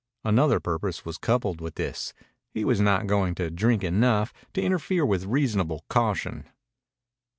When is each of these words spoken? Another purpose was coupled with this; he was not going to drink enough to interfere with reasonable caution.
Another 0.23 0.59
purpose 0.59 1.05
was 1.05 1.19
coupled 1.19 1.61
with 1.61 1.75
this; 1.75 2.11
he 2.55 2.65
was 2.65 2.81
not 2.81 3.05
going 3.05 3.35
to 3.35 3.51
drink 3.51 3.83
enough 3.83 4.33
to 4.53 4.59
interfere 4.59 5.05
with 5.05 5.25
reasonable 5.25 5.85
caution. 5.89 6.45